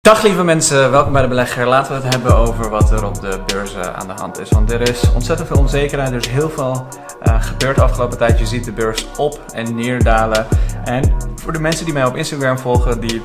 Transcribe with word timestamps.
Dag 0.00 0.22
lieve 0.22 0.44
mensen, 0.44 0.90
welkom 0.90 1.12
bij 1.12 1.22
de 1.22 1.28
belegger. 1.28 1.66
Laten 1.66 1.96
we 1.96 2.02
het 2.02 2.14
hebben 2.14 2.36
over 2.36 2.70
wat 2.70 2.90
er 2.90 3.04
op 3.04 3.20
de 3.20 3.40
beurzen 3.46 3.94
aan 3.94 4.06
de 4.06 4.12
hand 4.12 4.38
is. 4.38 4.48
Want 4.48 4.72
er 4.72 4.80
is 4.80 5.12
ontzettend 5.12 5.48
veel 5.48 5.58
onzekerheid, 5.58 6.10
er 6.10 6.18
is 6.18 6.26
heel 6.26 6.50
veel 6.50 6.86
uh, 7.22 7.42
gebeurd 7.42 7.76
de 7.76 7.82
afgelopen 7.82 8.18
tijd. 8.18 8.38
Je 8.38 8.46
ziet 8.46 8.64
de 8.64 8.72
beurs 8.72 9.06
op 9.16 9.40
en 9.52 9.74
neer 9.74 10.02
dalen. 10.02 10.46
En 10.84 11.14
voor 11.34 11.52
de 11.52 11.60
mensen 11.60 11.84
die 11.84 11.94
mij 11.94 12.04
op 12.04 12.16
Instagram 12.16 12.58
volgen, 12.58 13.00
die 13.00 13.22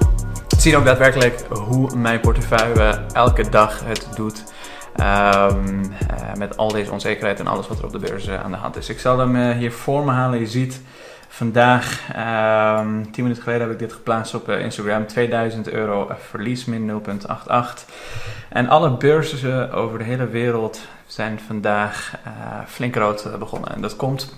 zien 0.57 0.75
ook 0.75 0.85
daadwerkelijk 0.85 1.45
hoe 1.49 1.95
mijn 1.95 2.19
portefeuille 2.19 3.05
elke 3.13 3.49
dag 3.49 3.81
het 3.85 4.07
doet. 4.15 4.43
Um, 4.99 5.79
uh, 5.79 6.33
met 6.37 6.57
al 6.57 6.71
deze 6.71 6.91
onzekerheid 6.91 7.39
en 7.39 7.47
alles 7.47 7.67
wat 7.67 7.77
er 7.77 7.85
op 7.85 7.91
de 7.91 7.99
beurzen 7.99 8.43
aan 8.43 8.51
de 8.51 8.57
hand 8.57 8.75
is. 8.75 8.89
Ik 8.89 8.99
zal 8.99 9.19
hem 9.19 9.35
uh, 9.35 9.57
hier 9.57 9.71
voor 9.71 10.05
me 10.05 10.11
halen. 10.11 10.39
Je 10.39 10.47
ziet 10.47 10.81
Vandaag, 11.27 12.01
um, 12.79 13.11
10 13.11 13.23
minuten 13.23 13.43
geleden, 13.43 13.61
heb 13.61 13.71
ik 13.71 13.79
dit 13.79 13.93
geplaatst 13.93 14.33
op 14.33 14.49
uh, 14.49 14.59
Instagram. 14.59 15.07
2000 15.07 15.69
euro 15.69 16.11
verlies, 16.29 16.65
min 16.65 17.01
0,88. 17.47 17.85
En 18.49 18.67
alle 18.67 18.91
beurzen 18.91 19.71
over 19.71 19.97
de 19.97 20.03
hele 20.03 20.27
wereld 20.27 20.87
zijn 21.05 21.39
vandaag 21.47 22.13
uh, 22.27 22.31
flink 22.67 22.95
rood 22.95 23.39
begonnen. 23.39 23.75
En 23.75 23.81
dat 23.81 23.95
komt 23.95 24.35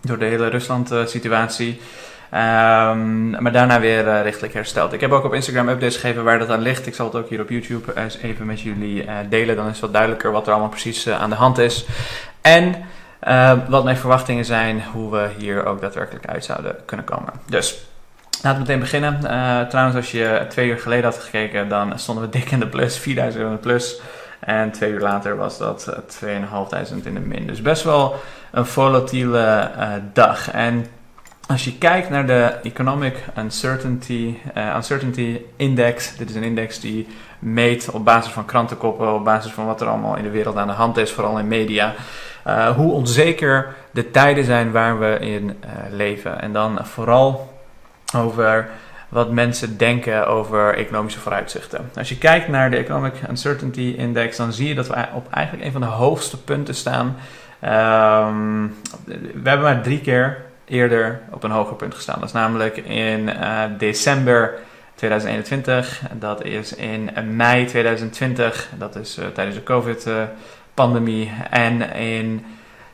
door 0.00 0.18
de 0.18 0.24
hele 0.24 0.46
Rusland-situatie. 0.48 1.80
Um, 2.30 3.30
maar 3.30 3.52
daarna 3.52 3.80
weer 3.80 4.06
uh, 4.06 4.22
richtelijk 4.22 4.54
hersteld. 4.54 4.92
Ik 4.92 5.00
heb 5.00 5.12
ook 5.12 5.24
op 5.24 5.34
Instagram 5.34 5.68
updates 5.68 5.96
gegeven 5.96 6.24
waar 6.24 6.38
dat 6.38 6.50
aan 6.50 6.60
ligt. 6.60 6.86
Ik 6.86 6.94
zal 6.94 7.06
het 7.06 7.14
ook 7.14 7.28
hier 7.28 7.40
op 7.40 7.48
YouTube 7.48 7.92
eens 7.94 8.16
even 8.16 8.46
met 8.46 8.60
jullie 8.60 9.04
delen. 9.28 9.56
Dan 9.56 9.66
is 9.66 9.72
het 9.72 9.80
wat 9.80 9.92
duidelijker 9.92 10.32
wat 10.32 10.46
er 10.46 10.52
allemaal 10.52 10.70
precies 10.70 11.08
aan 11.08 11.30
de 11.30 11.36
hand 11.36 11.58
is. 11.58 11.86
En 12.40 12.84
uh, 13.28 13.52
wat 13.68 13.84
mijn 13.84 13.96
verwachtingen 13.96 14.44
zijn, 14.44 14.82
hoe 14.92 15.10
we 15.10 15.28
hier 15.38 15.66
ook 15.66 15.80
daadwerkelijk 15.80 16.26
uit 16.26 16.44
zouden 16.44 16.76
kunnen 16.84 17.06
komen. 17.06 17.32
Dus 17.46 17.84
laten 18.42 18.52
we 18.52 18.58
meteen 18.58 18.80
beginnen. 18.80 19.14
Uh, 19.24 19.60
trouwens, 19.68 19.96
als 19.96 20.10
je 20.10 20.46
twee 20.48 20.68
uur 20.68 20.78
geleden 20.78 21.04
had 21.04 21.18
gekeken, 21.18 21.68
dan 21.68 21.98
stonden 21.98 22.24
we 22.24 22.30
dik 22.30 22.50
in 22.50 22.60
de 22.60 22.66
plus, 22.66 22.98
4000 22.98 23.42
euro 23.42 23.54
in 23.54 23.60
de 23.62 23.68
plus. 23.68 24.00
En 24.40 24.70
twee 24.70 24.90
uur 24.90 25.00
later 25.00 25.36
was 25.36 25.58
dat 25.58 25.92
2500 26.06 27.06
in 27.06 27.14
de 27.14 27.20
min. 27.20 27.46
Dus 27.46 27.62
best 27.62 27.82
wel 27.82 28.14
een 28.50 28.66
volatiele 28.66 29.70
dag. 30.12 30.50
En 30.50 30.86
als 31.46 31.64
je 31.64 31.78
kijkt 31.78 32.10
naar 32.10 32.26
de 32.26 32.54
Economic 32.62 33.16
Uncertainty, 33.38 34.34
uh, 34.56 34.74
Uncertainty 34.76 35.40
Index, 35.56 36.16
dit 36.16 36.30
is 36.30 36.34
een 36.34 36.42
index 36.42 36.80
die 36.80 37.06
meet 37.38 37.90
op 37.90 38.04
basis 38.04 38.32
van 38.32 38.44
krantenkoppen, 38.44 39.14
op 39.14 39.24
basis 39.24 39.52
van 39.52 39.66
wat 39.66 39.80
er 39.80 39.86
allemaal 39.86 40.16
in 40.16 40.22
de 40.22 40.30
wereld 40.30 40.56
aan 40.56 40.66
de 40.66 40.72
hand 40.72 40.96
is, 40.96 41.12
vooral 41.12 41.38
in 41.38 41.48
media, 41.48 41.94
uh, 42.46 42.70
hoe 42.70 42.92
onzeker 42.92 43.74
de 43.90 44.10
tijden 44.10 44.44
zijn 44.44 44.72
waar 44.72 44.98
we 44.98 45.18
in 45.18 45.44
uh, 45.44 45.70
leven. 45.90 46.40
En 46.40 46.52
dan 46.52 46.78
vooral 46.82 47.52
over 48.16 48.68
wat 49.08 49.30
mensen 49.30 49.76
denken 49.76 50.26
over 50.26 50.74
economische 50.74 51.20
vooruitzichten. 51.20 51.90
Als 51.96 52.08
je 52.08 52.18
kijkt 52.18 52.48
naar 52.48 52.70
de 52.70 52.76
Economic 52.76 53.14
Uncertainty 53.28 53.94
Index, 53.96 54.36
dan 54.36 54.52
zie 54.52 54.68
je 54.68 54.74
dat 54.74 54.86
we 54.86 55.06
op 55.14 55.26
eigenlijk 55.30 55.66
een 55.66 55.72
van 55.72 55.80
de 55.80 55.86
hoogste 55.86 56.42
punten 56.42 56.74
staan. 56.74 57.06
Um, 58.26 58.74
we 59.42 59.48
hebben 59.48 59.62
maar 59.62 59.82
drie 59.82 60.00
keer 60.00 60.51
eerder 60.64 61.20
op 61.30 61.42
een 61.42 61.50
hoger 61.50 61.76
punt 61.76 61.94
gestaan. 61.94 62.18
Dat 62.18 62.28
is 62.28 62.34
namelijk 62.34 62.76
in 62.76 63.28
uh, 63.28 63.62
december 63.78 64.58
2021, 64.94 66.02
dat 66.12 66.44
is 66.44 66.74
in 66.74 67.10
mei 67.36 67.64
2020, 67.64 68.70
dat 68.78 68.96
is 68.96 69.18
uh, 69.18 69.26
tijdens 69.26 69.56
de 69.56 69.62
COVID-pandemie, 69.62 71.32
en 71.50 71.94
in 71.94 72.44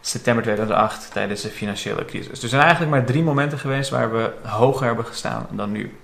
september 0.00 0.42
2008 0.42 1.12
tijdens 1.12 1.42
de 1.42 1.48
financiële 1.48 2.04
crisis. 2.04 2.28
Dus 2.28 2.42
er 2.42 2.48
zijn 2.48 2.62
eigenlijk 2.62 2.90
maar 2.90 3.04
drie 3.04 3.22
momenten 3.22 3.58
geweest 3.58 3.90
waar 3.90 4.12
we 4.12 4.30
hoger 4.42 4.86
hebben 4.86 5.04
gestaan 5.04 5.46
dan 5.50 5.72
nu. 5.72 5.96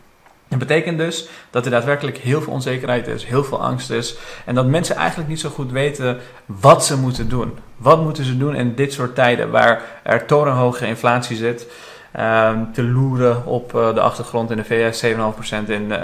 Dat 0.48 0.58
betekent 0.58 0.98
dus 0.98 1.28
dat 1.50 1.64
er 1.64 1.70
daadwerkelijk 1.70 2.16
heel 2.16 2.42
veel 2.42 2.52
onzekerheid 2.52 3.06
is, 3.06 3.24
heel 3.24 3.44
veel 3.44 3.62
angst 3.62 3.90
is. 3.90 4.16
En 4.44 4.54
dat 4.54 4.66
mensen 4.66 4.96
eigenlijk 4.96 5.28
niet 5.28 5.40
zo 5.40 5.48
goed 5.48 5.72
weten 5.72 6.18
wat 6.46 6.84
ze 6.84 6.98
moeten 6.98 7.28
doen. 7.28 7.58
Wat 7.76 8.02
moeten 8.02 8.24
ze 8.24 8.36
doen 8.36 8.54
in 8.54 8.74
dit 8.74 8.92
soort 8.92 9.14
tijden 9.14 9.50
waar 9.50 9.82
er 10.02 10.26
torenhoge 10.26 10.86
inflatie 10.86 11.36
zit. 11.36 11.66
Um, 12.20 12.72
te 12.72 12.82
loeren 12.82 13.46
op 13.46 13.74
uh, 13.74 13.94
de 13.94 14.00
achtergrond 14.00 14.50
in 14.50 14.56
de 14.56 14.64
VS, 14.64 15.04
7,5% 15.04 15.10
in, 15.66 15.82
uh, 15.90 15.98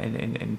in, 0.00 0.20
in, 0.20 0.36
in, 0.40 0.58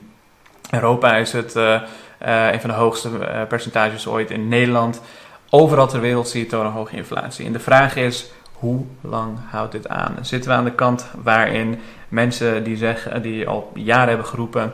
Europa 0.71 1.15
is 1.15 1.31
het 1.31 1.55
een 1.55 2.59
van 2.59 2.69
de 2.69 2.75
hoogste 2.75 3.09
percentages 3.47 4.07
ooit. 4.07 4.31
In 4.31 4.47
Nederland, 4.47 5.01
overal 5.49 5.87
ter 5.87 6.01
wereld 6.01 6.29
zie 6.29 6.43
je 6.43 6.49
torenhoge 6.49 6.95
inflatie. 6.95 7.45
En 7.45 7.51
de 7.51 7.59
vraag 7.59 7.95
is, 7.95 8.31
hoe 8.59 8.85
lang 9.01 9.37
houdt 9.49 9.71
dit 9.71 9.87
aan? 9.87 10.15
Zitten 10.21 10.51
we 10.51 10.57
aan 10.57 10.63
de 10.63 10.71
kant 10.71 11.07
waarin 11.23 11.79
mensen 12.09 12.63
die, 12.63 12.77
zeggen, 12.77 13.21
die 13.21 13.47
al 13.47 13.71
jaren 13.73 14.07
hebben 14.07 14.25
geroepen 14.25 14.73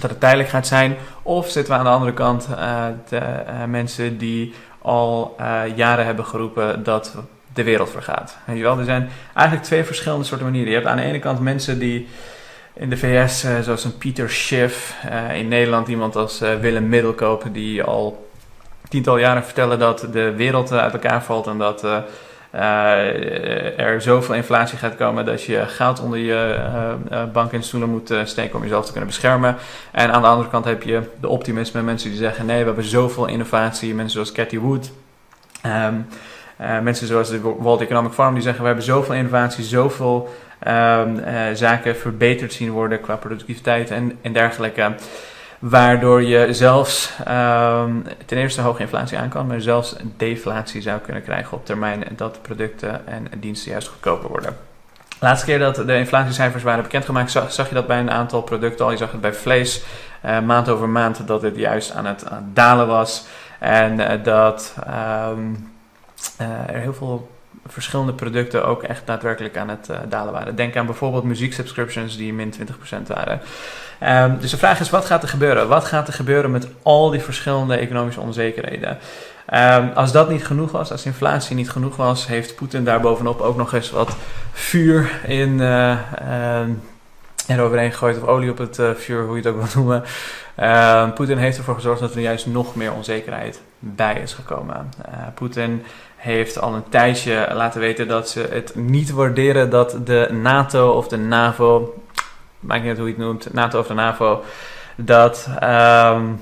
dat 0.00 0.10
het 0.10 0.20
tijdelijk 0.20 0.48
gaat 0.48 0.66
zijn? 0.66 0.96
Of 1.22 1.48
zitten 1.48 1.72
we 1.72 1.78
aan 1.78 1.84
de 1.84 1.90
andere 1.90 2.12
kant 2.12 2.48
uh, 2.50 2.84
de 3.08 3.16
uh, 3.16 3.64
mensen 3.64 4.18
die 4.18 4.54
al 4.78 5.36
jaren 5.74 6.04
hebben 6.04 6.24
geroepen 6.24 6.82
dat 6.82 7.14
de 7.54 7.62
wereld 7.62 7.90
vergaat? 7.90 8.38
Je 8.54 8.62
wel? 8.62 8.78
Er 8.78 8.84
zijn 8.84 9.10
eigenlijk 9.34 9.66
twee 9.66 9.84
verschillende 9.84 10.24
soorten 10.24 10.46
manieren. 10.46 10.70
Je 10.70 10.76
hebt 10.76 10.88
aan 10.88 10.96
de 10.96 11.02
ene 11.02 11.18
kant 11.18 11.40
mensen 11.40 11.78
die 11.78 12.08
in 12.74 12.90
de 12.90 12.96
VS, 12.96 13.46
zoals 13.62 13.84
een 13.84 13.98
Peter 13.98 14.30
Schiff, 14.30 14.96
in 15.34 15.48
Nederland 15.48 15.88
iemand 15.88 16.16
als 16.16 16.38
Willem 16.38 16.88
Middelkoop, 16.88 17.44
die 17.52 17.82
al 17.82 18.30
tiental 18.88 19.18
jaren 19.18 19.44
vertellen 19.44 19.78
dat 19.78 20.06
de 20.12 20.32
wereld 20.36 20.72
uit 20.72 20.92
elkaar 20.92 21.22
valt 21.22 21.46
en 21.46 21.58
dat 21.58 21.84
uh, 22.54 23.78
er 23.78 24.02
zoveel 24.02 24.34
inflatie 24.34 24.78
gaat 24.78 24.96
komen 24.96 25.24
dat 25.24 25.42
je 25.42 25.64
geld 25.66 26.00
onder 26.00 26.18
je 26.18 26.58
uh, 27.10 27.24
bank 27.32 27.52
en 27.52 27.62
stoelen 27.62 27.88
moet 27.88 28.14
steken 28.24 28.54
om 28.54 28.62
jezelf 28.62 28.84
te 28.84 28.90
kunnen 28.90 29.08
beschermen. 29.08 29.56
En 29.90 30.12
aan 30.12 30.22
de 30.22 30.28
andere 30.28 30.48
kant 30.48 30.64
heb 30.64 30.82
je 30.82 31.02
de 31.20 31.28
optimisme, 31.28 31.82
mensen 31.82 32.10
die 32.10 32.18
zeggen 32.18 32.46
nee, 32.46 32.58
we 32.58 32.64
hebben 32.64 32.84
zoveel 32.84 33.26
innovatie, 33.26 33.94
mensen 33.94 34.12
zoals 34.12 34.32
Cathy 34.32 34.58
Wood. 34.58 34.90
Um, 35.66 36.06
mensen 36.82 37.06
zoals 37.06 37.28
de 37.28 37.40
World 37.40 37.80
Economic 37.80 38.12
Forum 38.12 38.34
die 38.34 38.42
zeggen 38.42 38.60
we 38.60 38.66
hebben 38.66 38.84
zoveel 38.84 39.14
innovatie, 39.14 39.64
zoveel 39.64 40.34
um, 40.68 41.20
zaken 41.54 41.96
verbeterd 41.96 42.52
zien 42.52 42.70
worden 42.70 43.00
qua 43.00 43.16
productiviteit 43.16 43.90
en, 43.90 44.18
en 44.22 44.32
dergelijke. 44.32 44.94
Waardoor 45.62 46.22
je 46.22 46.52
zelfs 46.54 47.10
um, 47.20 48.04
ten 48.26 48.38
eerste 48.38 48.60
hoge 48.60 48.80
inflatie 48.80 49.18
aan 49.18 49.28
kan, 49.28 49.46
maar 49.46 49.60
zelfs 49.60 49.96
deflatie 50.16 50.82
zou 50.82 51.00
kunnen 51.00 51.22
krijgen 51.22 51.56
op 51.56 51.66
termijn. 51.66 52.04
Dat 52.16 52.42
producten 52.42 53.06
en 53.06 53.28
diensten 53.40 53.70
juist 53.70 53.88
goedkoper 53.88 54.28
worden. 54.28 54.56
De 55.08 55.16
laatste 55.26 55.46
keer 55.46 55.58
dat 55.58 55.76
de 55.76 55.96
inflatiecijfers 55.96 56.62
waren 56.62 56.82
bekendgemaakt, 56.82 57.30
zag, 57.30 57.52
zag 57.52 57.68
je 57.68 57.74
dat 57.74 57.86
bij 57.86 57.98
een 57.98 58.10
aantal 58.10 58.42
producten 58.42 58.84
al. 58.84 58.90
Je 58.90 58.96
zag 58.96 59.12
het 59.12 59.20
bij 59.20 59.32
vlees, 59.32 59.82
uh, 60.24 60.40
maand 60.40 60.68
over 60.68 60.88
maand, 60.88 61.26
dat 61.26 61.42
het 61.42 61.56
juist 61.56 61.92
aan 61.92 62.06
het, 62.06 62.24
dalen 62.52 62.86
was. 62.86 63.26
En 63.58 64.00
uh, 64.00 64.08
dat 64.22 64.74
um, 65.28 65.72
uh, 66.40 66.74
er 66.74 66.80
heel 66.80 66.94
veel 66.94 67.30
verschillende 67.66 68.12
producten 68.12 68.66
ook 68.66 68.82
echt 68.82 69.06
daadwerkelijk 69.06 69.56
aan 69.56 69.68
het 69.68 69.88
uh, 69.90 69.96
dalen 70.08 70.32
waren. 70.32 70.56
Denk 70.56 70.76
aan 70.76 70.86
bijvoorbeeld 70.86 71.24
muzieksubscriptions 71.24 72.16
die 72.16 72.32
min 72.32 72.54
20% 72.54 72.58
waren. 73.06 73.40
Um, 74.02 74.38
dus 74.40 74.50
de 74.50 74.56
vraag 74.56 74.80
is, 74.80 74.90
wat 74.90 75.04
gaat 75.04 75.22
er 75.22 75.28
gebeuren? 75.28 75.68
Wat 75.68 75.84
gaat 75.84 76.08
er 76.08 76.14
gebeuren 76.14 76.50
met 76.50 76.68
al 76.82 77.10
die 77.10 77.20
verschillende 77.20 77.76
economische 77.76 78.20
onzekerheden? 78.20 78.98
Um, 79.54 79.90
als 79.94 80.12
dat 80.12 80.28
niet 80.30 80.46
genoeg 80.46 80.70
was, 80.70 80.90
als 80.90 81.04
inflatie 81.04 81.56
niet 81.56 81.70
genoeg 81.70 81.96
was, 81.96 82.26
heeft 82.26 82.54
Poetin 82.54 82.84
daarbovenop 82.84 83.40
ook 83.40 83.56
nog 83.56 83.72
eens 83.72 83.90
wat 83.90 84.16
vuur 84.52 85.20
in 85.26 85.58
uh, 85.58 85.98
uh, 86.22 86.60
eroverheen 87.46 87.92
gegooid, 87.92 88.22
of 88.22 88.28
olie 88.28 88.50
op 88.50 88.58
het 88.58 88.78
uh, 88.78 88.90
vuur, 88.90 89.24
hoe 89.24 89.36
je 89.36 89.42
het 89.42 89.54
ook 89.54 89.62
wil 89.62 89.82
noemen. 89.82 90.02
Uh, 90.58 91.12
Poetin 91.12 91.38
heeft 91.38 91.58
ervoor 91.58 91.74
gezorgd 91.74 92.00
dat 92.00 92.14
er 92.14 92.20
juist 92.20 92.46
nog 92.46 92.74
meer 92.74 92.92
onzekerheid 92.92 93.60
bij 93.78 94.20
is 94.22 94.34
gekomen. 94.34 94.90
Uh, 95.08 95.14
Poetin 95.34 95.84
heeft 96.16 96.60
al 96.60 96.74
een 96.74 96.88
tijdje 96.88 97.48
laten 97.52 97.80
weten 97.80 98.08
dat 98.08 98.28
ze 98.28 98.48
het 98.50 98.74
niet 98.74 99.10
waarderen 99.10 99.70
dat 99.70 99.96
de 100.04 100.28
NATO 100.42 100.90
of 100.90 101.08
de 101.08 101.16
NAVO, 101.16 102.02
maakt 102.60 102.80
niet 102.80 102.88
uit 102.88 102.98
hoe 102.98 103.06
je 103.06 103.14
het 103.14 103.22
noemt, 103.22 103.52
NATO 103.52 103.78
of 103.78 103.86
de 103.86 103.94
NAVO, 103.94 104.44
dat 104.96 105.48
um, 105.62 106.40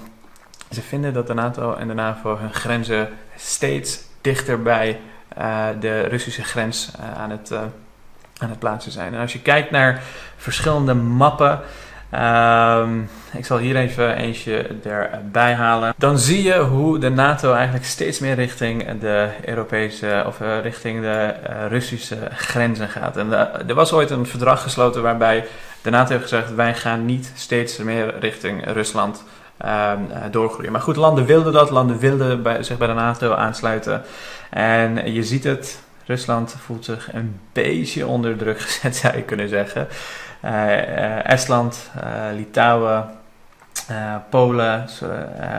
ze 0.70 0.82
vinden 0.82 1.12
dat 1.12 1.26
de 1.26 1.34
NATO 1.34 1.74
en 1.74 1.88
de 1.88 1.94
NAVO 1.94 2.36
hun 2.36 2.54
grenzen 2.54 3.08
steeds 3.36 4.00
dichter 4.20 4.62
bij 4.62 5.00
uh, 5.38 5.66
de 5.80 6.00
Russische 6.00 6.42
grens 6.42 6.92
aan, 7.16 7.30
het, 7.30 7.52
aan 8.40 8.50
het 8.50 8.58
plaatsen 8.58 8.92
zijn. 8.92 9.14
En 9.14 9.20
als 9.20 9.32
je 9.32 9.40
kijkt 9.40 9.70
naar 9.70 10.02
verschillende 10.36 10.94
mappen. 10.94 11.60
Um, 12.14 13.08
ik 13.32 13.44
zal 13.44 13.58
hier 13.58 13.76
even 13.76 14.16
eentje 14.16 14.66
erbij 14.84 15.54
halen. 15.54 15.94
Dan 15.96 16.18
zie 16.18 16.42
je 16.42 16.58
hoe 16.58 16.98
de 16.98 17.10
NATO 17.10 17.52
eigenlijk 17.52 17.84
steeds 17.84 18.18
meer 18.18 18.34
richting 18.34 19.00
de 19.00 19.28
Europese 19.44 20.24
of 20.26 20.40
uh, 20.40 20.60
richting 20.62 21.00
de 21.00 21.34
uh, 21.48 21.66
Russische 21.68 22.18
grenzen 22.34 22.88
gaat. 22.88 23.16
En 23.16 23.26
uh, 23.26 23.40
er 23.66 23.74
was 23.74 23.92
ooit 23.92 24.10
een 24.10 24.26
verdrag 24.26 24.62
gesloten 24.62 25.02
waarbij 25.02 25.46
de 25.82 25.90
NATO 25.90 26.10
heeft 26.10 26.22
gezegd: 26.22 26.54
wij 26.54 26.74
gaan 26.74 27.04
niet 27.04 27.32
steeds 27.34 27.78
meer 27.78 28.18
richting 28.20 28.72
Rusland 28.72 29.24
doorgroeien. 30.30 30.72
Maar 30.72 30.80
goed, 30.80 30.96
landen 30.96 31.24
wilden 31.26 31.52
dat, 31.52 31.70
landen 31.70 31.98
wilden 31.98 32.42
bij, 32.42 32.62
zich 32.62 32.78
bij 32.78 32.86
de 32.86 32.94
NATO 32.94 33.32
aansluiten. 33.32 34.02
En 34.50 35.12
je 35.12 35.24
ziet 35.24 35.44
het, 35.44 35.82
Rusland 36.06 36.56
voelt 36.58 36.84
zich 36.84 37.12
een 37.12 37.40
beetje 37.52 38.06
onder 38.06 38.36
druk 38.36 38.60
gezet, 38.70 38.96
zou 38.96 39.16
je 39.16 39.22
kunnen 39.22 39.48
zeggen. 39.48 39.88
Uh, 40.44 40.50
uh, 40.50 41.30
Estland, 41.30 41.90
uh, 41.96 42.36
Litouwen, 42.36 43.10
Polen, 44.30 44.86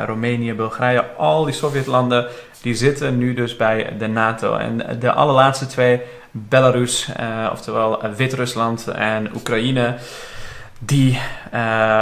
Roemenië, 0.06 0.54
Bulgarije, 0.54 1.06
al 1.18 1.44
die 1.44 1.54
Sovjetlanden, 1.54 2.28
die 2.62 2.76
zitten 2.76 3.18
nu 3.18 3.34
dus 3.34 3.56
bij 3.56 3.94
de 3.98 4.08
NATO. 4.08 4.56
En 4.56 5.00
de 5.00 5.12
allerlaatste 5.12 5.66
twee, 5.66 6.02
Belarus, 6.32 7.10
oftewel 7.52 8.02
Wit-Rusland 8.16 8.88
en 8.88 9.36
Oekraïne, 9.36 9.96
die, 10.80 11.20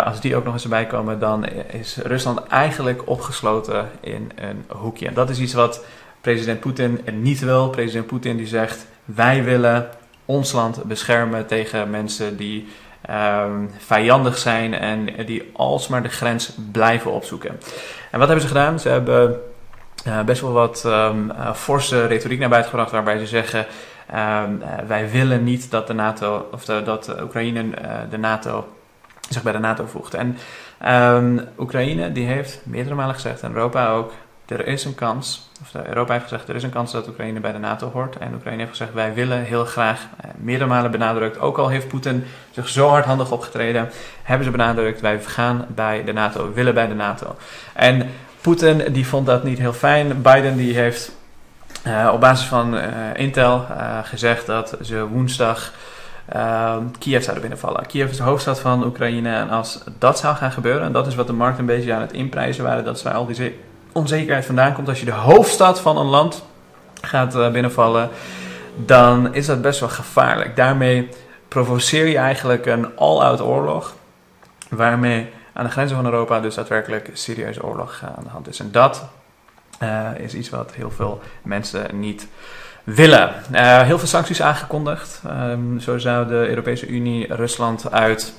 als 0.03 0.21
die 0.21 0.35
ook 0.35 0.43
nog 0.43 0.53
eens 0.53 0.63
erbij 0.63 0.85
komen, 0.85 1.19
dan 1.19 1.45
is 1.67 1.97
Rusland 1.97 2.47
eigenlijk 2.47 3.09
opgesloten 3.09 3.89
in 3.99 4.31
een 4.35 4.65
hoekje. 4.67 5.07
En 5.07 5.13
dat 5.13 5.29
is 5.29 5.39
iets 5.39 5.53
wat 5.53 5.83
president 6.21 6.59
Poetin 6.59 7.01
niet 7.11 7.39
wil. 7.39 7.69
President 7.69 8.07
Poetin 8.07 8.37
die 8.37 8.47
zegt, 8.47 8.85
wij 9.05 9.43
willen 9.43 9.89
ons 10.25 10.51
land 10.51 10.83
beschermen 10.83 11.47
tegen 11.47 11.89
mensen 11.89 12.37
die 12.37 12.67
um, 13.09 13.69
vijandig 13.77 14.37
zijn 14.37 14.73
en 14.73 15.25
die 15.25 15.49
alsmaar 15.53 16.03
de 16.03 16.09
grens 16.09 16.53
blijven 16.71 17.11
opzoeken. 17.11 17.59
En 18.11 18.19
wat 18.19 18.27
hebben 18.27 18.41
ze 18.41 18.53
gedaan? 18.53 18.79
Ze 18.79 18.89
hebben 18.89 19.39
uh, 20.07 20.21
best 20.21 20.41
wel 20.41 20.51
wat 20.51 20.83
um, 20.85 21.29
uh, 21.29 21.53
forse 21.53 22.05
retoriek 22.05 22.39
naar 22.39 22.49
buiten 22.49 22.69
gebracht 22.69 22.91
waarbij 22.91 23.17
ze 23.19 23.27
zeggen 23.27 23.65
Um, 24.15 24.61
wij 24.87 25.09
willen 25.09 25.43
niet 25.43 25.71
dat 25.71 25.87
de 25.87 25.93
NATO 25.93 26.47
of 26.51 26.65
de, 26.65 26.81
dat 26.83 27.21
Oekraïne 27.21 27.63
uh, 27.63 27.91
de 28.09 28.17
NATO 28.17 28.67
zich 29.29 29.43
bij 29.43 29.51
de 29.51 29.59
NATO 29.59 29.85
voegt. 29.85 30.13
En 30.13 30.37
Oekraïne 31.57 32.11
die 32.11 32.25
heeft 32.25 32.59
meerdere 32.63 32.95
malen 32.95 33.15
gezegd, 33.15 33.41
en 33.41 33.53
Europa 33.53 33.91
ook, 33.91 34.11
er 34.49 34.67
is 34.67 34.85
een 34.85 34.95
kans, 34.95 35.49
of 35.61 35.85
Europa 35.85 36.13
heeft 36.13 36.23
gezegd, 36.23 36.49
er 36.49 36.55
is 36.55 36.63
een 36.63 36.69
kans 36.69 36.91
dat 36.91 37.07
Oekraïne 37.07 37.39
bij 37.39 37.51
de 37.51 37.57
NATO 37.57 37.91
hoort. 37.93 38.17
En 38.17 38.33
Oekraïne 38.33 38.57
heeft 38.57 38.69
gezegd, 38.69 38.93
wij 38.93 39.13
willen 39.13 39.43
heel 39.43 39.65
graag, 39.65 39.99
uh, 40.25 40.31
meerdere 40.37 40.69
malen 40.69 40.91
benadrukt, 40.91 41.39
ook 41.39 41.57
al 41.57 41.67
heeft 41.67 41.87
Poetin 41.87 42.23
zich 42.51 42.67
zo 42.67 42.87
hardhandig 42.87 43.31
opgetreden, 43.31 43.89
hebben 44.23 44.45
ze 44.45 44.51
benadrukt, 44.51 45.01
wij 45.01 45.19
gaan 45.21 45.65
bij 45.67 46.03
de 46.03 46.13
NATO, 46.13 46.53
willen 46.53 46.73
bij 46.73 46.87
de 46.87 46.95
NATO. 46.95 47.35
En 47.73 48.09
Poetin 48.41 48.93
die 48.93 49.07
vond 49.07 49.25
dat 49.25 49.43
niet 49.43 49.59
heel 49.59 49.73
fijn. 49.73 50.21
Biden 50.21 50.57
die 50.57 50.73
heeft 50.73 51.11
uh, 51.87 52.09
op 52.13 52.19
basis 52.19 52.47
van 52.47 52.75
uh, 52.75 52.83
Intel 53.13 53.65
gezegd 54.03 54.45
dat 54.45 54.77
ze 54.81 55.07
woensdag 55.07 55.73
Kiev 56.99 57.23
zouden 57.23 57.41
binnenvallen. 57.41 57.85
Kiev 57.85 58.09
is 58.09 58.17
de 58.17 58.23
hoofdstad 58.23 58.59
van 58.59 58.85
Oekraïne 58.85 59.35
en 59.35 59.49
als 59.49 59.83
dat 59.97 60.19
zou 60.19 60.35
gaan 60.35 60.51
gebeuren, 60.51 60.83
en 60.83 60.91
dat 60.91 61.07
is 61.07 61.15
wat 61.15 61.27
de 61.27 61.33
markt 61.33 61.59
een 61.59 61.65
beetje 61.65 61.93
aan 61.93 62.01
het 62.01 62.13
inprijzen 62.13 62.63
waren, 62.63 62.83
dat 62.83 63.01
waar 63.01 63.13
al 63.13 63.25
die 63.25 63.59
onzekerheid 63.99 64.45
vandaan 64.45 64.73
komt. 64.73 64.89
Als 64.89 64.99
je 64.99 65.05
de 65.05 65.11
hoofdstad 65.11 65.79
van 65.79 65.97
een 65.97 66.05
land 66.05 66.43
gaat 67.01 67.51
binnenvallen, 67.51 68.09
dan 68.75 69.33
is 69.33 69.45
dat 69.45 69.61
best 69.61 69.79
wel 69.79 69.89
gevaarlijk. 69.89 70.55
Daarmee 70.55 71.09
provoceer 71.47 72.07
je 72.07 72.17
eigenlijk 72.17 72.65
een 72.65 72.95
all-out 72.95 73.41
oorlog, 73.41 73.93
waarmee 74.69 75.29
aan 75.53 75.65
de 75.65 75.71
grenzen 75.71 75.95
van 75.95 76.05
Europa 76.05 76.39
dus 76.39 76.55
daadwerkelijk 76.55 77.09
serieuze 77.13 77.63
oorlog 77.63 78.01
aan 78.17 78.23
de 78.23 78.29
hand 78.29 78.47
is. 78.47 78.59
En 78.59 78.71
dat 78.71 79.07
uh, 79.83 80.09
is 80.17 80.33
iets 80.33 80.49
wat 80.49 80.73
heel 80.73 80.91
veel 80.91 81.21
mensen 81.41 81.99
niet 81.99 82.27
willen. 82.83 83.33
Uh, 83.51 83.81
heel 83.81 83.97
veel 83.97 84.07
sancties 84.07 84.41
aangekondigd. 84.41 85.21
Um, 85.27 85.79
zo 85.79 85.97
zou 85.97 86.27
de 86.27 86.47
Europese 86.49 86.87
Unie 86.87 87.35
Rusland 87.35 87.91
uit 87.91 88.33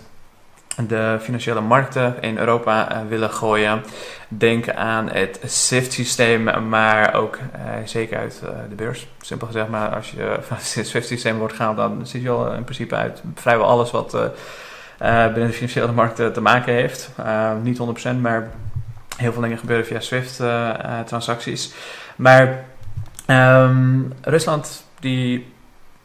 de 0.86 1.18
financiële 1.20 1.60
markten 1.60 2.14
in 2.20 2.38
Europa 2.38 2.92
uh, 2.92 2.98
willen 3.08 3.30
gooien. 3.30 3.82
Denk 4.28 4.70
aan 4.70 5.10
het 5.10 5.40
SWIFT-systeem, 5.44 6.68
maar 6.68 7.14
ook 7.14 7.38
zeker 7.84 8.18
uit 8.18 8.42
de 8.68 8.74
beurs. 8.74 9.06
Simpel 9.20 9.46
gezegd, 9.46 9.68
maar 9.68 9.94
als 9.94 10.10
je 10.10 10.36
van 10.48 10.56
het 10.56 10.86
SWIFT-systeem 10.86 11.38
wordt 11.38 11.54
gehaald, 11.54 11.76
dan 11.76 12.06
zit 12.06 12.22
je 12.22 12.30
al 12.30 12.52
in 12.52 12.64
principe 12.64 12.94
uit 12.94 13.22
vrijwel 13.34 13.66
alles 13.66 13.90
wat 13.90 14.10
binnen 14.98 15.46
de 15.46 15.52
financiële 15.52 15.92
markten 15.92 16.32
te 16.32 16.40
maken 16.40 16.72
heeft. 16.72 17.10
niet 17.62 17.78
100%, 17.78 18.20
maar 18.20 18.50
Heel 19.20 19.32
veel 19.32 19.42
dingen 19.42 19.58
gebeuren 19.58 19.86
via 19.86 20.00
SWIFT-transacties. 20.00 21.66
Eh, 21.66 21.74
eh, 21.74 21.78
maar 22.16 22.64
um, 23.26 24.12
Rusland 24.22 24.84
die 25.00 25.52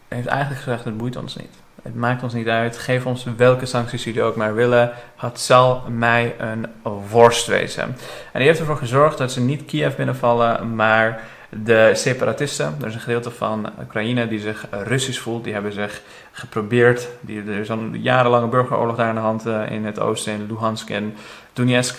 heeft 0.07 0.27
eigenlijk 0.27 0.61
gezegd: 0.61 0.83
het 0.83 0.97
boeit 0.97 1.15
ons 1.15 1.35
niet. 1.35 1.55
Het 1.85 1.95
maakt 1.95 2.23
ons 2.23 2.33
niet 2.33 2.47
uit. 2.47 2.77
Geef 2.77 3.05
ons 3.05 3.25
welke 3.37 3.65
sancties 3.65 4.03
jullie 4.03 4.23
ook 4.23 4.35
maar 4.35 4.55
willen. 4.55 4.91
Het 5.15 5.39
zal 5.39 5.83
mij 5.89 6.35
een 6.37 6.67
worst 7.09 7.47
wezen. 7.47 7.83
En 7.83 8.39
die 8.39 8.47
heeft 8.47 8.59
ervoor 8.59 8.77
gezorgd 8.77 9.17
dat 9.17 9.31
ze 9.31 9.41
niet 9.41 9.65
Kiev 9.65 9.95
binnenvallen, 9.95 10.75
maar 10.75 11.23
de 11.49 11.91
separatisten. 11.93 12.75
Er 12.81 12.87
is 12.87 12.93
een 12.93 12.99
gedeelte 12.99 13.31
van 13.31 13.69
Oekraïne 13.81 14.27
die 14.27 14.39
zich 14.39 14.65
Russisch 14.69 15.21
voelt. 15.21 15.43
Die 15.43 15.53
hebben 15.53 15.73
zich 15.73 16.01
geprobeerd. 16.31 17.07
Die, 17.21 17.43
er 17.47 17.59
is 17.59 17.69
een 17.69 18.01
jarenlange 18.01 18.47
burgeroorlog 18.47 18.95
daar 18.95 19.07
aan 19.07 19.15
de 19.15 19.21
hand 19.21 19.47
uh, 19.47 19.71
in 19.71 19.85
het 19.85 19.99
oosten, 19.99 20.33
in 20.33 20.45
Luhansk 20.47 20.89
en 20.89 21.15
Donetsk. 21.53 21.97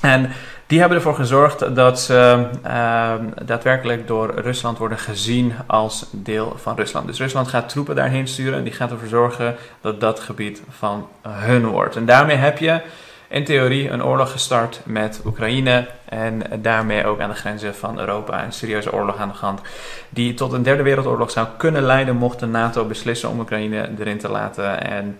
En 0.00 0.30
die 0.66 0.78
hebben 0.78 0.96
ervoor 0.96 1.14
gezorgd 1.14 1.74
dat 1.74 2.00
ze 2.00 2.46
uh, 2.66 3.12
daadwerkelijk 3.44 4.06
door 4.06 4.34
Rusland 4.34 4.78
worden 4.78 4.98
gezien 4.98 5.52
als 5.66 6.06
deel 6.10 6.56
van 6.56 6.76
Rusland. 6.76 7.06
Dus 7.06 7.18
Rusland 7.18 7.48
gaat 7.48 7.68
troepen 7.68 7.94
daarheen 7.94 8.28
sturen 8.28 8.58
en 8.58 8.64
die 8.64 8.72
gaat 8.72 8.90
ervoor 8.90 9.08
zorgen 9.08 9.56
dat 9.80 10.00
dat 10.00 10.20
gebied 10.20 10.62
van 10.78 11.08
hun 11.28 11.66
wordt. 11.66 11.96
En 11.96 12.06
daarmee 12.06 12.36
heb 12.36 12.58
je 12.58 12.80
in 13.28 13.44
theorie 13.44 13.90
een 13.90 14.04
oorlog 14.04 14.30
gestart 14.30 14.80
met 14.84 15.20
Oekraïne 15.24 15.88
en 16.04 16.42
daarmee 16.62 17.06
ook 17.06 17.20
aan 17.20 17.30
de 17.30 17.36
grenzen 17.36 17.74
van 17.74 17.98
Europa 17.98 18.44
een 18.44 18.52
serieuze 18.52 18.92
oorlog 18.92 19.16
aan 19.16 19.28
de 19.28 19.34
hand 19.34 19.60
die 20.08 20.34
tot 20.34 20.52
een 20.52 20.62
derde 20.62 20.82
wereldoorlog 20.82 21.30
zou 21.30 21.46
kunnen 21.56 21.82
leiden 21.82 22.16
mocht 22.16 22.38
de 22.38 22.46
NATO 22.46 22.84
beslissen 22.84 23.28
om 23.28 23.40
Oekraïne 23.40 23.90
erin 23.98 24.18
te 24.18 24.28
laten 24.28 24.84
en 24.84 25.18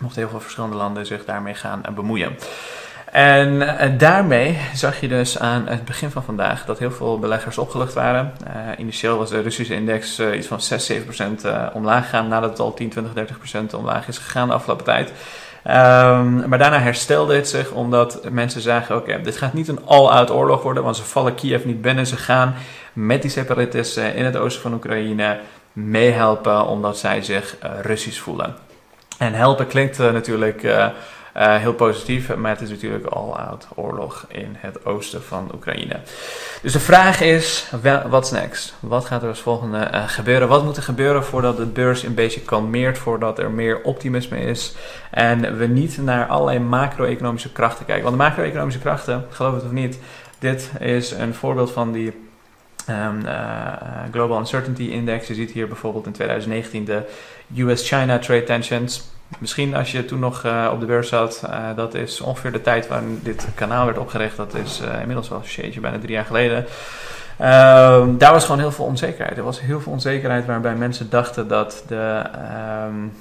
mochten 0.00 0.20
heel 0.20 0.30
veel 0.30 0.40
verschillende 0.40 0.76
landen 0.76 1.06
zich 1.06 1.24
daarmee 1.24 1.54
gaan 1.54 1.82
bemoeien. 1.94 2.36
En, 3.16 3.78
en, 3.78 3.98
daarmee 3.98 4.58
zag 4.74 5.00
je 5.00 5.08
dus 5.08 5.38
aan 5.38 5.66
het 5.68 5.84
begin 5.84 6.10
van 6.10 6.22
vandaag 6.22 6.64
dat 6.64 6.78
heel 6.78 6.90
veel 6.90 7.18
beleggers 7.18 7.58
opgelucht 7.58 7.94
waren. 7.94 8.32
Uh, 8.46 8.52
initieel 8.78 9.18
was 9.18 9.30
de 9.30 9.40
Russische 9.40 9.74
index 9.74 10.20
uh, 10.20 10.36
iets 10.36 10.46
van 10.46 10.60
6, 10.60 10.86
7 10.86 11.04
procent 11.04 11.44
uh, 11.44 11.66
omlaag 11.72 12.04
gegaan, 12.04 12.28
nadat 12.28 12.50
het 12.50 12.60
al 12.60 12.74
10, 12.74 12.88
20, 12.88 13.12
30 13.12 13.38
procent 13.38 13.74
omlaag 13.74 14.08
is 14.08 14.18
gegaan 14.18 14.48
de 14.48 14.54
afgelopen 14.54 14.84
tijd. 14.84 15.08
Um, 15.08 16.48
maar 16.48 16.58
daarna 16.58 16.78
herstelde 16.78 17.34
het 17.34 17.48
zich 17.48 17.70
omdat 17.70 18.30
mensen 18.30 18.60
zagen: 18.60 18.96
oké, 18.96 19.20
dit 19.20 19.36
gaat 19.36 19.52
niet 19.52 19.68
een 19.68 19.86
all-out 19.86 20.30
oorlog 20.30 20.62
worden, 20.62 20.82
want 20.82 20.96
ze 20.96 21.02
vallen 21.02 21.34
Kiev 21.34 21.64
niet 21.64 21.82
binnen. 21.82 22.06
Ze 22.06 22.16
gaan 22.16 22.54
met 22.92 23.22
die 23.22 23.30
separatisten 23.30 24.14
in 24.14 24.24
het 24.24 24.36
oosten 24.36 24.62
van 24.62 24.74
Oekraïne 24.74 25.38
meehelpen 25.72 26.66
omdat 26.66 26.98
zij 26.98 27.22
zich 27.22 27.56
Russisch 27.82 28.20
voelen. 28.20 28.54
En 29.18 29.34
helpen 29.34 29.66
klinkt 29.66 29.98
natuurlijk 29.98 30.62
uh, 31.36 31.56
heel 31.56 31.74
positief, 31.74 32.36
maar 32.36 32.50
het 32.50 32.60
is 32.60 32.70
natuurlijk 32.70 33.06
all-out 33.06 33.66
oorlog 33.74 34.24
in 34.28 34.56
het 34.58 34.86
oosten 34.86 35.22
van 35.22 35.50
Oekraïne. 35.54 36.00
Dus 36.62 36.72
de 36.72 36.80
vraag 36.80 37.20
is, 37.20 37.70
what's 38.08 38.30
next? 38.30 38.74
Wat 38.80 39.04
gaat 39.04 39.22
er 39.22 39.28
als 39.28 39.40
volgende 39.40 39.90
uh, 39.94 40.08
gebeuren? 40.08 40.48
Wat 40.48 40.64
moet 40.64 40.76
er 40.76 40.82
gebeuren 40.82 41.24
voordat 41.24 41.56
de 41.56 41.66
beurs 41.66 42.02
een 42.02 42.14
beetje 42.14 42.40
kalmeert, 42.40 42.98
voordat 42.98 43.38
er 43.38 43.50
meer 43.50 43.82
optimisme 43.82 44.38
is 44.38 44.74
en 45.10 45.58
we 45.58 45.66
niet 45.66 45.98
naar 45.98 46.26
allerlei 46.26 46.58
macro-economische 46.58 47.52
krachten 47.52 47.86
kijken? 47.86 48.04
Want 48.04 48.16
de 48.16 48.22
macro-economische 48.22 48.80
krachten, 48.80 49.26
geloof 49.30 49.54
het 49.54 49.64
of 49.64 49.70
niet, 49.70 49.98
dit 50.38 50.70
is 50.80 51.10
een 51.10 51.34
voorbeeld 51.34 51.70
van 51.70 51.92
die 51.92 52.24
Um, 52.90 53.20
uh, 53.24 53.72
Global 54.10 54.38
Uncertainty 54.38 54.82
Index. 54.82 55.26
Je 55.26 55.34
ziet 55.34 55.50
hier 55.50 55.68
bijvoorbeeld 55.68 56.06
in 56.06 56.12
2019 56.12 56.84
de 56.84 57.02
US-China 57.56 58.18
Trade 58.18 58.44
Tensions. 58.44 59.15
Misschien 59.38 59.74
als 59.74 59.92
je 59.92 60.04
toen 60.04 60.18
nog 60.18 60.44
uh, 60.44 60.70
op 60.72 60.80
de 60.80 60.86
beurs 60.86 61.08
zat, 61.08 61.42
uh, 61.44 61.68
dat 61.76 61.94
is 61.94 62.20
ongeveer 62.20 62.52
de 62.52 62.60
tijd 62.60 62.88
waarin 62.88 63.20
dit 63.22 63.46
kanaal 63.54 63.84
werd 63.84 63.98
opgericht. 63.98 64.36
Dat 64.36 64.54
is 64.54 64.80
uh, 64.82 65.00
inmiddels 65.00 65.28
wel 65.28 65.42
een 65.56 65.80
bijna 65.80 65.98
drie 65.98 66.12
jaar 66.12 66.24
geleden. 66.24 66.66
Ehm, 67.38 68.16
daar 68.18 68.32
was 68.32 68.44
gewoon 68.44 68.60
heel 68.60 68.72
veel 68.72 68.84
onzekerheid. 68.84 69.36
Er 69.36 69.44
was 69.44 69.60
heel 69.60 69.80
veel 69.80 69.92
onzekerheid 69.92 70.46
waarbij 70.46 70.74
mensen 70.74 71.10
dachten 71.10 71.48
dat 71.48 71.84
de, 71.86 72.22
um, 72.86 73.12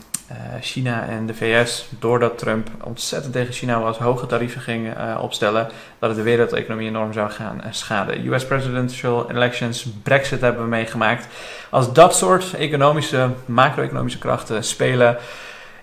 China 0.62 1.08
en 1.08 1.26
de 1.26 1.34
VS, 1.34 1.90
doordat 2.00 2.38
Trump 2.38 2.70
ontzettend 2.84 3.34
tegen 3.34 3.54
China 3.54 3.80
was, 3.80 3.98
hoge 3.98 4.26
tarieven 4.26 4.62
ging 4.62 4.88
opstellen, 5.20 5.68
dat 6.00 6.10
het 6.10 6.18
de 6.18 6.24
wereldeconomie 6.24 6.88
enorm 6.88 7.14
zou 7.14 7.30
gaan 7.30 7.62
schaden. 7.70 8.28
US 8.28 8.46
presidential 8.46 9.30
elections, 9.32 9.88
Brexit 10.04 10.42
hebben 10.42 10.62
we 10.62 10.70
meegemaakt. 10.70 11.28
Als 11.70 11.94
dat 11.94 12.16
soort 12.16 12.54
economische, 12.54 13.30
macro-economische 13.46 14.20
krachten 14.20 14.64
spelen 14.64 15.18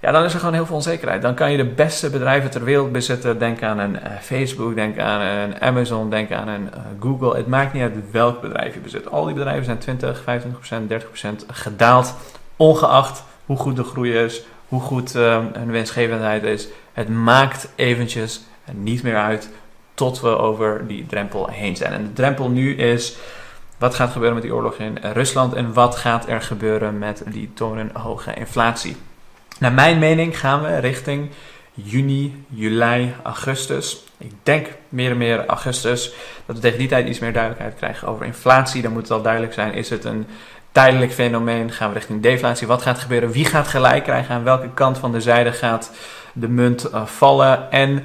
ja, 0.03 0.11
dan 0.13 0.25
is 0.25 0.33
er 0.33 0.39
gewoon 0.39 0.55
heel 0.55 0.67
veel 0.67 0.77
onzekerheid. 0.77 1.23
Dan 1.23 1.35
kan 1.35 1.51
je 1.51 1.57
de 1.57 1.65
beste 1.65 2.11
bedrijven 2.11 2.51
ter 2.51 2.65
wereld 2.65 2.93
bezitten. 2.93 3.39
Denk 3.39 3.63
aan 3.63 3.79
een 3.79 3.95
uh, 3.95 4.01
Facebook, 4.21 4.75
denk 4.75 4.99
aan 4.99 5.21
een 5.21 5.61
Amazon, 5.61 6.11
denk 6.11 6.33
aan 6.33 6.49
een 6.49 6.63
uh, 6.63 6.81
Google. 7.01 7.37
Het 7.37 7.47
maakt 7.47 7.73
niet 7.73 7.83
uit 7.83 8.11
welk 8.11 8.41
bedrijf 8.41 8.75
je 8.75 8.81
bezit. 8.81 9.11
Al 9.11 9.25
die 9.25 9.35
bedrijven 9.35 9.65
zijn 9.65 9.79
20, 9.79 10.21
25%, 10.21 10.25
30% 10.89 11.47
gedaald. 11.47 12.15
Ongeacht 12.57 13.25
hoe 13.47 13.57
goed 13.57 13.77
de 13.77 13.85
groei 13.85 14.13
is, 14.13 14.43
hoe 14.69 14.81
goed 14.81 15.15
uh, 15.15 15.39
hun 15.53 15.71
winstgevendheid 15.71 16.43
is. 16.43 16.69
Het 16.93 17.09
maakt 17.09 17.69
eventjes 17.75 18.41
niet 18.73 19.03
meer 19.03 19.17
uit 19.17 19.51
tot 19.95 20.21
we 20.21 20.39
over 20.39 20.87
die 20.87 21.07
drempel 21.07 21.49
heen 21.51 21.77
zijn. 21.77 21.93
En 21.93 22.03
de 22.03 22.13
drempel 22.13 22.49
nu 22.49 22.77
is 22.77 23.17
wat 23.79 23.95
gaat 23.95 24.11
gebeuren 24.11 24.35
met 24.35 24.45
die 24.45 24.55
oorlog 24.55 24.75
in 24.75 24.99
Rusland 25.13 25.55
en 25.55 25.73
wat 25.73 25.97
gaat 25.97 26.29
er 26.29 26.43
gebeuren 26.43 26.99
met 26.99 27.23
die 27.27 27.51
torenhoge 27.55 28.35
inflatie. 28.35 28.97
Naar 29.63 29.73
mijn 29.73 29.99
mening 29.99 30.39
gaan 30.39 30.63
we 30.63 30.77
richting 30.77 31.31
juni, 31.73 32.45
juli, 32.49 33.15
augustus. 33.23 34.05
Ik 34.19 34.33
denk 34.43 34.67
meer 34.89 35.11
en 35.11 35.17
meer 35.17 35.47
augustus. 35.47 36.13
Dat 36.47 36.57
we 36.57 36.63
tegen 36.63 36.79
die 36.79 36.89
tijd 36.89 37.09
iets 37.09 37.19
meer 37.19 37.33
duidelijkheid 37.33 37.77
krijgen 37.77 38.09
over 38.09 38.27
inflatie. 38.27 38.83
Dan 38.83 38.93
moet 38.93 39.03
het 39.03 39.11
al 39.11 39.23
duidelijk 39.23 39.53
zijn: 39.53 39.75
is 39.75 39.91
het 39.91 40.05
een 40.05 40.27
tijdelijk 40.73 41.13
fenomeen? 41.13 41.71
Gaan 41.71 41.89
we 41.89 41.95
richting 41.95 42.23
deflatie? 42.23 42.67
Wat 42.67 42.83
gaat 42.83 42.99
gebeuren? 42.99 43.31
Wie 43.31 43.45
gaat 43.45 43.69
gelijk 43.69 44.05
krijgen? 44.05 44.35
Aan 44.35 44.45
welke 44.45 44.71
kant 44.75 44.99
van 44.99 45.13
de 45.13 45.21
zijde 45.21 45.53
gaat 45.53 45.91
de 46.33 46.49
munt 46.49 46.91
uh, 46.93 47.07
vallen? 47.07 47.71
En 47.71 47.91
uh, 47.91 48.05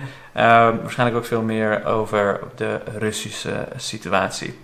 waarschijnlijk 0.82 1.18
ook 1.18 1.26
veel 1.26 1.42
meer 1.42 1.86
over 1.86 2.40
de 2.56 2.80
Russische 2.98 3.68
situatie. 3.76 4.60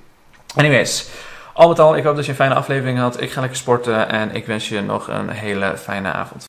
Anyways. 0.55 1.09
Al 1.55 1.67
met 1.67 1.79
al, 1.79 1.95
ik 1.95 2.03
hoop 2.03 2.15
dat 2.15 2.25
je 2.25 2.31
een 2.31 2.37
fijne 2.37 2.53
aflevering 2.53 2.99
had. 2.99 3.21
Ik 3.21 3.31
ga 3.31 3.39
lekker 3.39 3.59
sporten 3.59 4.09
en 4.09 4.35
ik 4.35 4.45
wens 4.45 4.69
je 4.69 4.81
nog 4.81 5.07
een 5.07 5.29
hele 5.29 5.77
fijne 5.77 6.11
avond. 6.11 6.41